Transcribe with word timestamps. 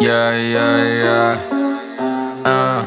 Yeah, 0.00 0.30
yeah, 0.30 0.76
yeah. 0.94 1.38
Ah. 2.44 2.84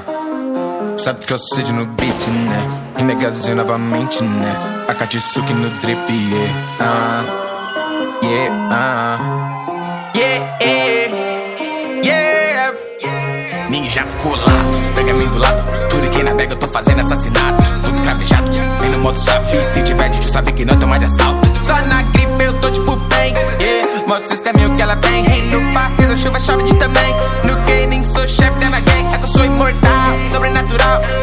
Sabe 0.97 1.26
que 1.26 1.34
eu 1.34 1.39
sei 1.39 1.63
no 1.73 1.86
beat, 1.86 2.28
né? 2.28 2.65
Remegazzinho 2.97 3.57
novamente, 3.57 4.23
né? 4.23 4.55
A 4.88 4.94
Katsuki 4.94 5.54
no 5.54 5.70
drip, 5.82 6.00
yeah. 6.10 6.54
Ah. 6.79 7.24
Yeah, 8.24 8.70
ah. 8.71 10.12
Yeah, 10.16 10.58
yeah. 10.62 11.12
Yeah. 12.01 13.69
Ninja 13.69 14.03
descolado, 14.03 14.49
pergaminho 14.96 15.31
do 15.31 15.37
lado. 15.37 15.62
Tudo 15.89 16.09
que 16.09 16.23
na 16.23 16.34
bag 16.34 16.52
eu 16.52 16.59
tô 16.59 16.67
fazendo 16.70 17.02
assassinato. 17.02 17.63
Tudo 17.81 18.02
cravejado, 18.03 18.52
vem 18.80 18.89
no 18.89 18.99
modo 18.99 19.20
sabe. 19.20 19.62
Se 19.66 19.81
tiver 19.84 20.09
de 20.09 20.23
sabe 20.31 20.53
que 20.53 20.63
não 20.63 20.77
tem 20.77 20.88
mais 20.88 21.03
assalto. 21.03 21.41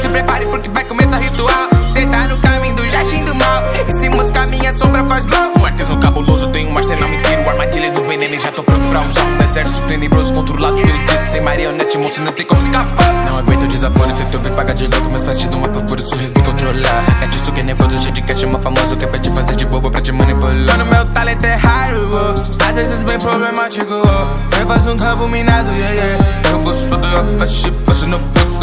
Se 0.09 0.13
prepare 0.13 0.47
porque 0.47 0.71
vai 0.71 0.85
começar 0.85 1.19
o 1.19 1.21
ritual. 1.21 1.69
Cê 1.93 2.07
tá 2.07 2.27
no 2.27 2.39
caminho 2.39 2.75
do 2.75 2.89
Jashin 2.89 3.25
do 3.27 3.35
mal. 3.35 3.63
E 3.87 3.93
se 3.93 4.09
mosca 4.09 4.47
minha 4.47 4.73
sombra 4.73 5.05
faz 5.05 5.27
blow. 5.27 5.53
Um 5.59 5.67
artesão 5.67 6.01
cabuloso, 6.01 6.49
tem 6.49 6.67
um 6.67 6.75
arsenal 6.75 7.13
inteiro. 7.13 7.47
Armadilhas 7.47 7.93
do 7.93 8.03
veneno 8.03 8.35
e 8.35 8.41
já 8.41 8.51
tô 8.51 8.63
pronto 8.63 8.87
pra 8.87 9.03
usar 9.03 9.23
um 9.23 9.45
exército 9.45 9.83
tenebroso 9.83 10.33
controlado 10.33 10.77
pelo. 10.77 11.29
Sem 11.29 11.43
marionete, 11.43 11.99
monstro, 11.99 12.25
não 12.25 12.33
tem 12.33 12.47
como 12.47 12.59
escapar. 12.63 13.25
Não 13.27 13.37
aguento 13.37 13.65
o 13.65 13.69
desaforo, 13.69 14.11
se 14.11 14.25
tu 14.25 14.39
vem 14.39 14.55
pagar 14.55 14.73
de 14.73 14.87
louco. 14.87 15.11
Mas 15.11 15.23
faz 15.23 15.39
te 15.41 15.47
uma 15.55 15.69
procura, 15.69 16.01
sorrir 16.01 16.33
e 16.35 16.43
controlar. 16.43 17.05
Gatsu 17.21 17.53
que 17.53 17.61
é 17.61 17.63
nervoso, 17.63 17.99
cheio 17.99 18.13
de 18.13 18.23
cash, 18.23 18.43
uma 18.45 18.59
famoso 18.61 18.97
que 18.97 19.05
é 19.05 19.09
pra 19.09 19.19
te 19.19 19.31
fazer 19.31 19.57
de 19.57 19.67
bobo, 19.67 19.91
pra 19.91 20.01
te 20.01 20.11
manipular. 20.11 20.79
Mano, 20.79 20.87
meu 20.87 21.05
talento 21.13 21.45
é 21.45 21.55
raro, 21.55 22.09
oh. 22.15 22.65
às 22.65 22.75
vezes 22.75 23.03
bem 23.03 23.19
problemático. 23.19 23.93
Oh. 23.93 24.59
Eu 24.59 24.67
faço 24.67 24.91
um 24.91 24.97
campo 24.97 25.29
minado, 25.29 25.77
yeah, 25.77 25.95
yeah. 25.95 26.25
Eu 26.51 26.61
gosto 26.61 26.89
do 26.89 26.99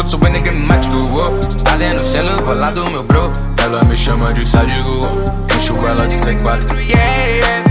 eu 0.06 0.10
sou 0.10 0.20
enigmático. 0.26 0.96
Oh. 0.98 1.45
Fazendo 1.76 2.02
selo 2.04 2.42
bolado, 2.42 2.90
meu 2.90 3.02
bro. 3.02 3.30
Ela 3.62 3.84
me 3.84 3.94
chama 3.94 4.32
de 4.32 4.40
oh. 4.40 5.54
enxo 5.54 5.74
ela 5.86 6.08
de 6.08 6.16
C4. 6.16 6.72
Yeah, 6.72 7.26
yeah. 7.26 7.64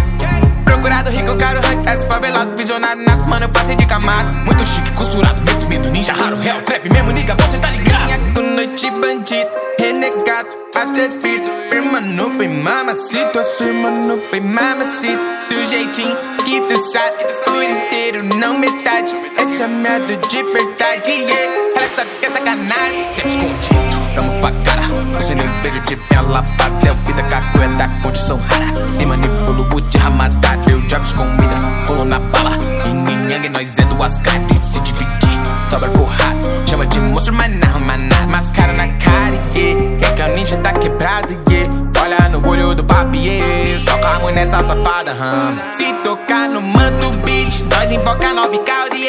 Procurado, 0.63 1.09
rico, 1.09 1.35
caro, 1.37 1.59
rank, 1.61 1.87
favelado, 2.07 2.55
visionário, 2.55 3.03
nato, 3.03 3.27
mano, 3.27 3.45
eu 3.45 3.49
passei 3.49 3.75
de 3.75 3.83
camada. 3.87 4.31
Muito 4.43 4.63
chique, 4.63 4.91
costurado, 4.91 5.41
medo, 5.41 5.67
medo, 5.67 5.89
ninja 5.89 6.13
raro, 6.13 6.39
real, 6.39 6.61
trap 6.61 6.87
mesmo, 6.87 7.11
nigga, 7.13 7.33
você 7.33 7.57
tá 7.57 7.71
ligado? 7.71 8.05
Minha 8.05 8.55
noite, 8.55 8.91
bandido, 8.91 9.49
renegado, 9.79 10.55
atrevido, 10.75 11.51
firma 11.71 11.99
no 11.99 12.29
bem, 12.37 12.61
mamacita, 12.61 13.43
firma 13.57 13.89
no 13.89 14.17
bem, 14.31 14.41
mamacita, 14.41 15.19
do 15.49 15.65
jeitinho 15.65 16.15
que 16.45 16.61
tu 16.61 16.77
sabe, 16.77 17.23
tudo 17.43 17.63
inteiro, 17.63 18.23
não 18.35 18.53
metade, 18.53 19.13
essa 19.35 19.63
é 19.63 19.67
medo 19.67 20.15
de 20.27 20.43
verdade, 20.43 21.11
yeah, 21.11 21.64
ela 21.85 21.89
só 21.93 22.03
quer 22.19 22.31
sacanagem, 22.31 23.09
sempre 23.09 23.31
escondido, 23.31 24.15
tamo 24.15 24.31
facada, 24.41 24.81
você 25.13 25.35
nem 25.35 25.45
vejo 25.45 25.81
de 25.81 25.95
bela 25.95 26.43
pátria, 26.57 26.93
vida 27.05 27.23
cacueta, 27.23 27.89
condição 28.01 28.39
rara, 28.49 28.71
nem 28.97 29.05
manipulo 29.05 29.81
de 29.81 29.97
ramadada, 29.97 30.71
eu 30.71 30.81
jogo 30.89 31.05
comida, 31.15 31.55
pulo 31.85 32.05
na 32.05 32.19
bala, 32.19 32.57
e 32.85 32.93
ninguém 32.93 33.49
nós 33.51 33.77
é 33.77 33.83
duas 33.83 34.17
caras, 34.19 34.59
se 34.59 34.79
dividir, 34.79 35.39
dobra 35.69 35.89
porrada, 35.89 36.67
chama 36.67 36.87
de 36.87 36.99
monstro, 37.01 37.35
mas 37.35 37.51
não, 37.51 37.79
mas 37.81 38.01
nada, 38.01 38.27
mascara 38.27 38.73
na 38.73 38.87
cara, 38.87 39.39
yeah, 39.55 39.97
quer 39.99 40.15
que 40.15 40.21
o 40.23 40.35
ninja 40.35 40.57
tá 40.57 40.73
quebrado, 40.73 41.39
yeah, 41.49 41.71
olha 42.01 42.29
no 42.29 42.47
olho 42.47 42.73
do 42.73 42.83
papi, 42.83 43.27
yeah, 43.27 43.83
só 43.83 43.97
calmo 43.99 44.31
nessa 44.31 44.63
safada, 44.63 45.13
hum. 45.13 45.57
se 45.75 45.93
tocar 46.03 46.49
no 46.49 46.61
manto 46.61 47.11
beat, 47.23 47.63
nós 47.69 47.91
invoca 47.91 48.33
nove 48.33 48.57
calde, 48.59 49.05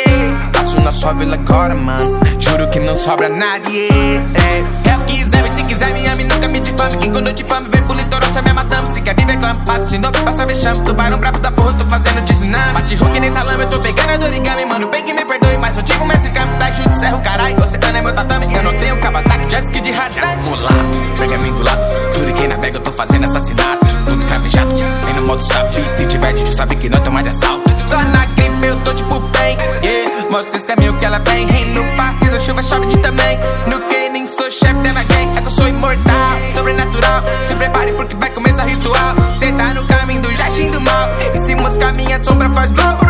passo 0.77 0.81
na 0.81 0.93
sua 0.93 1.13
vila 1.13 1.35
agora, 1.35 1.75
mano, 1.75 2.21
juro 2.39 2.69
que 2.69 2.79
não 2.79 2.97
sobra 2.97 3.29
nada, 3.29 3.69
yeah, 3.69 4.25
é, 4.35 4.91
é 4.91 4.97
o 4.97 5.01
que 5.05 5.17
quiser, 5.17 5.49
se 5.51 5.63
quiser 5.65 5.93
me 5.93 6.07
ame, 6.07 6.25
nunca 6.25 6.49
me 6.49 6.61
difame, 6.61 6.97
que 6.99 7.11
quando 7.11 7.29
eu 7.29 7.33
difame, 7.33 7.69
vem 7.71 7.83
pro 7.83 7.95
litoral, 7.95 8.31
você 8.31 8.43
me 8.43 8.53
matando, 8.53 8.87
se 8.89 9.01
quer 9.01 9.15
viver 9.17 9.39
clampado, 9.39 9.89
se 9.89 9.99
não 9.99 10.11
passa 10.11 10.47
vexame, 10.47 10.83
tubarão 10.83 11.19
brabo 11.19 11.39
da 11.39 11.51
porra, 11.51 11.73
tô 11.75 11.85
fazendo 11.85 12.23
de 12.23 12.33
tsunami, 12.33 12.73
bate 12.75 12.95
hook 12.95 13.21
nem 13.21 13.33
salame, 13.33 13.63
eu 13.63 13.71
tô 13.71 13.81
pegando 13.81 14.11
a 14.11 14.17
dorigami, 14.17 14.65
mano, 14.67 14.89
bem 14.89 15.05
que 15.05 15.15
me 15.15 15.25
perdoe, 15.25 15.59
mas 15.59 15.77
eu 15.77 15.83
digo 15.83 16.05
mestre 16.07 16.31
campo, 16.31 16.59
tá 16.59 16.73
chute, 16.73 16.97
serra 16.97 17.17
o 17.17 17.21
caralho, 17.21 17.57
você 17.57 17.79
tá 17.79 17.93
no 17.93 18.03
meu 18.03 18.13
tatame, 18.13 18.55
eu 18.55 18.63
não 18.63 18.75
tenho 18.75 18.97
Kawasaki, 18.99 19.51
jet 19.51 19.65
ski 19.65 19.81
de 19.81 19.91
rasante, 19.91 20.49
colado, 20.49 21.17
pergaminho 21.19 21.55
do 21.55 21.63
lado, 21.63 21.81
tudo 22.13 22.35
que 22.35 22.49
na 22.49 22.57
bag 22.57 22.75
eu 22.75 22.83
tô 22.83 22.93
fazendo 22.93 23.25
assassinato, 23.25 23.87
tudo 24.05 24.25
cravejado, 24.27 24.75
vem 24.75 25.15
no 25.15 25.23
modo 25.27 25.43
sabe, 25.45 25.89
se 25.89 26.07
tiver 26.07 26.33
de 26.33 26.55
sabe 26.55 26.77
que 26.77 26.89
não 26.89 27.01
tem 27.01 27.16
choque 32.67 32.99
também. 32.99 33.39
No 33.69 33.79
game 33.89 34.11
nem 34.11 34.27
sou 34.27 34.51
chefe 34.51 34.81
dela 34.81 35.03
gang, 35.05 35.37
é 35.37 35.41
que 35.41 35.47
eu 35.47 35.51
sou 35.51 35.69
imortal, 35.69 36.37
sobrenatural. 36.55 37.23
Se 37.47 37.55
prepare 37.55 37.95
porque 37.95 38.17
vai 38.17 38.31
começar 38.31 38.65
ritual. 38.65 39.15
Cê 39.39 39.53
tá 39.53 39.73
no 39.73 39.87
caminho 39.87 40.21
do 40.21 40.35
jardim 40.35 40.71
do 40.71 40.81
mal. 40.81 41.09
E 41.35 41.39
se 41.39 41.55
moscar 41.55 41.95
minha 41.95 42.19
sombra 42.19 42.51
faz 42.51 42.71
mal. 42.73 43.06